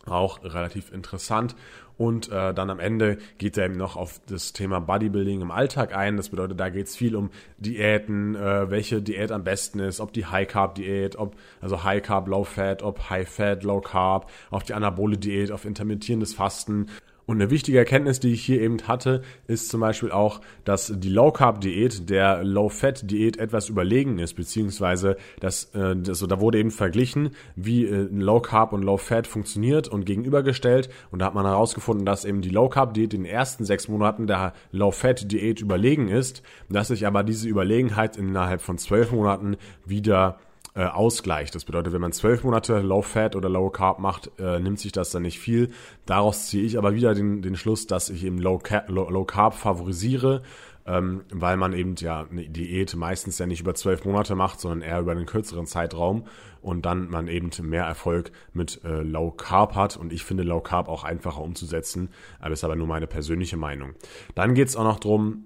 [0.08, 1.56] auch relativ interessant.
[1.98, 5.96] Und äh, dann am Ende geht er eben noch auf das Thema Bodybuilding im Alltag
[5.96, 6.18] ein.
[6.18, 10.12] Das bedeutet, da geht es viel um Diäten, äh, welche Diät am besten ist, ob
[10.12, 14.30] die High Carb Diät, ob also High Carb Low Fat, ob High Fat Low Carb,
[14.52, 16.88] auf die Anabole Diät, auf intermittierendes Fasten
[17.26, 21.10] und eine wichtige Erkenntnis, die ich hier eben hatte, ist zum Beispiel auch, dass die
[21.10, 26.40] Low Carb Diät der Low Fat Diät etwas überlegen ist, beziehungsweise dass äh, das, da
[26.40, 30.90] wurde eben verglichen, wie äh, Low Carb und Low Fat funktioniert und gegenübergestellt.
[31.12, 33.88] Und da hat man herausgefunden, dass eben die Low Carb Diät in den ersten sechs
[33.88, 39.12] Monaten der Low Fat Diät überlegen ist, dass sich aber diese Überlegenheit innerhalb von zwölf
[39.12, 40.38] Monaten wieder
[40.76, 41.52] äh.
[41.52, 44.92] Das bedeutet, wenn man zwölf Monate Low Fat oder Low Carb macht, äh, nimmt sich
[44.92, 45.72] das dann nicht viel.
[46.06, 49.54] Daraus ziehe ich aber wieder den, den Schluss, dass ich eben Low, Low, Low Carb
[49.54, 50.42] favorisiere,
[50.86, 54.82] ähm, weil man eben ja eine Diät meistens ja nicht über zwölf Monate macht, sondern
[54.82, 56.26] eher über einen kürzeren Zeitraum
[56.62, 60.60] und dann man eben mehr Erfolg mit äh, Low Carb hat und ich finde Low
[60.60, 62.10] Carb auch einfacher umzusetzen,
[62.40, 63.94] aber ist aber nur meine persönliche Meinung.
[64.36, 65.46] Dann geht's auch noch drum,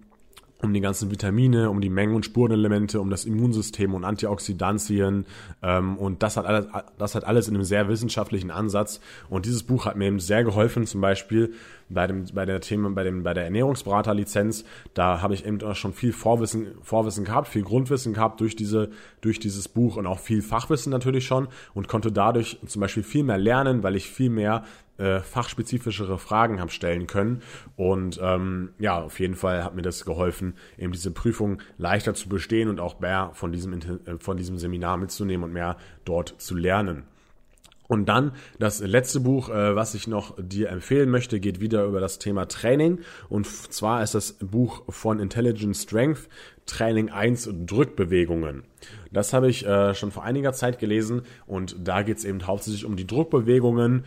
[0.61, 5.25] um die ganzen Vitamine, um die Mengen- und Spurenelemente, um das Immunsystem und Antioxidantien
[5.61, 6.67] ähm, und das hat alles,
[6.97, 8.99] das hat alles in einem sehr wissenschaftlichen Ansatz.
[9.29, 11.53] Und dieses Buch hat mir eben sehr geholfen, zum Beispiel
[11.89, 15.75] bei dem bei der Thema bei dem bei der Ernährungsberaterlizenz, da habe ich eben auch
[15.75, 18.89] schon viel Vorwissen Vorwissen gehabt, viel Grundwissen gehabt durch diese
[19.21, 23.23] durch dieses Buch und auch viel Fachwissen natürlich schon und konnte dadurch zum Beispiel viel
[23.23, 24.63] mehr lernen, weil ich viel mehr
[24.99, 27.41] äh, fachspezifischere Fragen habe stellen können.
[27.75, 32.29] Und ähm, ja, auf jeden Fall hat mir das geholfen, eben diese Prüfung leichter zu
[32.29, 36.55] bestehen und auch mehr von diesem, äh, von diesem Seminar mitzunehmen und mehr dort zu
[36.55, 37.03] lernen.
[37.89, 41.99] Und dann das letzte Buch, äh, was ich noch dir empfehlen möchte, geht wieder über
[41.99, 42.99] das Thema Training.
[43.29, 46.29] Und zwar ist das Buch von Intelligent Strength,
[46.67, 48.63] Training 1 Drückbewegungen.
[49.11, 52.85] Das habe ich äh, schon vor einiger Zeit gelesen und da geht es eben hauptsächlich
[52.85, 54.03] um die Druckbewegungen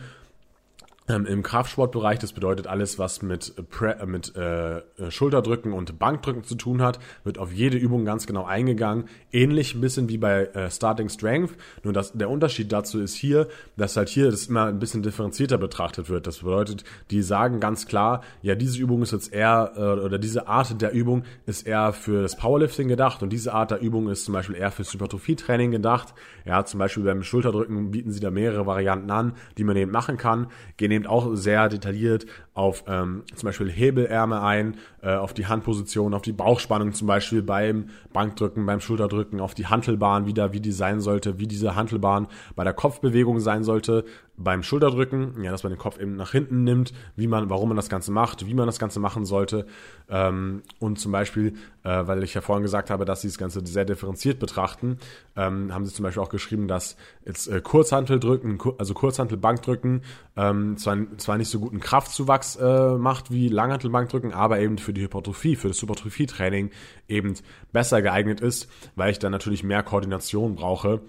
[1.09, 6.43] ähm, Im Kraftsportbereich, das bedeutet alles, was mit, Pre äh, mit äh, Schulterdrücken und Bankdrücken
[6.43, 9.05] zu tun hat, wird auf jede Übung ganz genau eingegangen.
[9.31, 11.55] Ähnlich ein bisschen wie bei äh, Starting Strength.
[11.83, 15.57] Nur dass der Unterschied dazu ist hier, dass halt hier das immer ein bisschen differenzierter
[15.57, 16.25] betrachtet wird.
[16.25, 20.47] Das bedeutet, die sagen ganz klar, ja, diese Übung ist jetzt eher, äh, oder diese
[20.47, 24.23] Art der Übung ist eher für das Powerlifting gedacht und diese Art der Übung ist
[24.23, 26.13] zum Beispiel eher fürs Hypertrophie-Training gedacht.
[26.45, 30.15] Ja, zum Beispiel beim Schulterdrücken bieten sie da mehrere Varianten an, die man eben machen
[30.15, 30.47] kann.
[30.77, 36.13] Gehen eben auch sehr detailliert auf ähm, zum Beispiel Hebelärme ein, äh, auf die Handposition,
[36.13, 40.71] auf die Bauchspannung zum Beispiel beim Bankdrücken, beim Schulterdrücken, auf die Hantelbahn wieder, wie die
[40.71, 45.71] sein sollte, wie diese Hantelbahn bei der Kopfbewegung sein sollte, beim Schulterdrücken, ja, dass man
[45.71, 48.65] den Kopf eben nach hinten nimmt, wie man, warum man das Ganze macht, wie man
[48.65, 49.67] das Ganze machen sollte.
[50.09, 53.65] Ähm, und zum Beispiel, äh, weil ich ja vorhin gesagt habe, dass sie das Ganze
[53.65, 54.97] sehr differenziert betrachten,
[55.35, 60.01] ähm, haben sie zum Beispiel auch geschrieben, dass jetzt äh, Kurzhanteldrücken, also Kurzhantelbankdrücken,
[60.35, 65.01] ähm, zwar, zwar nicht so guten Kraftzuwachs äh, macht wie Langhantelbankdrücken, aber eben für die
[65.01, 66.71] Hypertrophie, für das Hypertrophie-Training
[67.07, 67.35] eben
[67.71, 71.01] besser geeignet ist, weil ich dann natürlich mehr Koordination brauche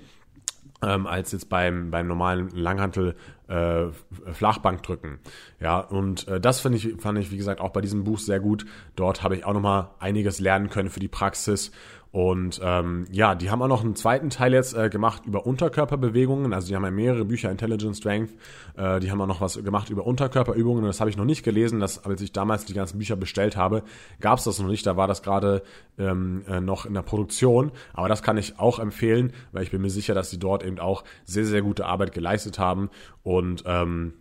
[0.83, 3.15] ähm, als jetzt beim, beim normalen Langhantel
[3.49, 3.87] äh,
[4.33, 5.19] Flachbank drücken.
[5.61, 8.41] Ja, und äh, das finde ich, fand ich, wie gesagt, auch bei diesem Buch sehr
[8.41, 8.67] gut.
[8.97, 11.71] Dort habe ich auch nochmal einiges lernen können für die Praxis.
[12.15, 16.53] Und ähm, ja, die haben auch noch einen zweiten Teil jetzt äh, gemacht über Unterkörperbewegungen.
[16.53, 18.31] Also die haben ja mehrere Bücher, Intelligent Strength.
[18.77, 20.85] Äh, die haben auch noch was gemacht über Unterkörperübungen.
[20.85, 21.81] Und das habe ich noch nicht gelesen.
[21.81, 23.83] Das, als ich damals die ganzen Bücher bestellt habe,
[24.21, 24.87] gab es das noch nicht.
[24.87, 25.65] Da war das gerade
[25.99, 27.73] ähm, äh, noch in der Produktion.
[27.95, 30.79] Aber das kann ich auch empfehlen, weil ich bin mir sicher, dass sie dort eben
[30.79, 32.91] auch sehr, sehr gute Arbeit geleistet haben.
[33.25, 34.15] Und ähm,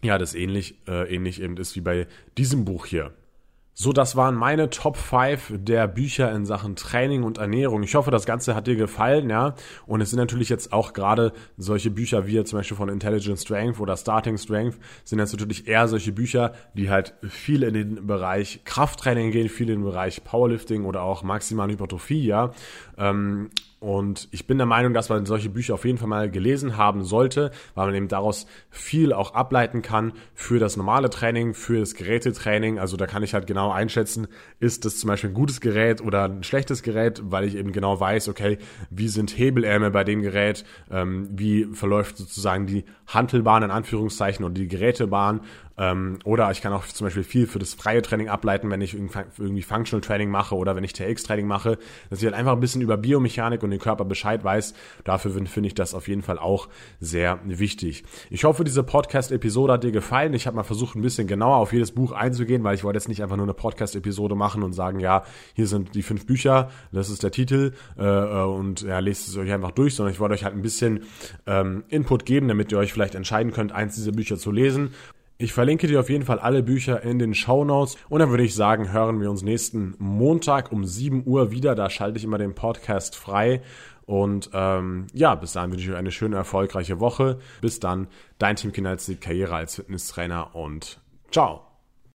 [0.00, 2.06] ja, das ähnlich, äh, ähnlich eben ist wie bei
[2.38, 3.12] diesem Buch hier.
[3.78, 7.82] So, das waren meine Top 5 der Bücher in Sachen Training und Ernährung.
[7.82, 9.54] Ich hoffe, das Ganze hat dir gefallen, ja.
[9.86, 13.78] Und es sind natürlich jetzt auch gerade solche Bücher wie zum Beispiel von Intelligent Strength
[13.78, 18.60] oder Starting Strength sind jetzt natürlich eher solche Bücher, die halt viel in den Bereich
[18.64, 22.52] Krafttraining gehen, viel in den Bereich Powerlifting oder auch maximale Hypertrophie, ja.
[22.98, 26.78] Ähm, und ich bin der Meinung, dass man solche Bücher auf jeden Fall mal gelesen
[26.78, 31.80] haben sollte, weil man eben daraus viel auch ableiten kann für das normale Training, für
[31.80, 32.78] das Gerätetraining.
[32.78, 34.28] Also da kann ich halt genau einschätzen,
[34.60, 38.00] ist das zum Beispiel ein gutes Gerät oder ein schlechtes Gerät, weil ich eben genau
[38.00, 43.70] weiß, okay, wie sind Hebelärme bei dem Gerät, ähm, wie verläuft sozusagen die Handelbahn in
[43.70, 45.42] Anführungszeichen oder die Gerätebahn
[45.78, 48.94] ähm, oder ich kann auch zum Beispiel viel für das freie Training ableiten, wenn ich
[48.94, 51.78] irgendwie Functional Training mache oder wenn ich TX-Training mache,
[52.10, 54.74] dass ich halt einfach ein bisschen über Biomechanik und den Körper Bescheid weiß.
[55.04, 56.68] Dafür finde ich das auf jeden Fall auch
[57.00, 58.04] sehr wichtig.
[58.30, 60.34] Ich hoffe, diese Podcast-Episode hat dir gefallen.
[60.34, 63.08] Ich habe mal versucht, ein bisschen genauer auf jedes Buch einzugehen, weil ich wollte jetzt
[63.08, 67.10] nicht einfach nur eine Podcast-Episode machen und sagen, ja, hier sind die fünf Bücher, das
[67.10, 70.34] ist der Titel äh, äh und ja, lest es euch einfach durch, sondern ich wollte
[70.34, 71.04] euch halt ein bisschen
[71.46, 74.94] ähm, Input geben, damit ihr euch vielleicht entscheiden könnt, eins dieser Bücher zu lesen
[75.38, 78.44] ich verlinke dir auf jeden Fall alle Bücher in den Show Notes und dann würde
[78.44, 81.74] ich sagen, hören wir uns nächsten Montag um 7 Uhr wieder.
[81.74, 83.60] Da schalte ich immer den Podcast frei.
[84.06, 87.38] Und ähm, ja, bis dahin wünsche ich euch eine schöne, erfolgreiche Woche.
[87.60, 88.06] Bis dann,
[88.38, 91.65] dein Team Kinalzi, Karriere als Fitnesstrainer und ciao.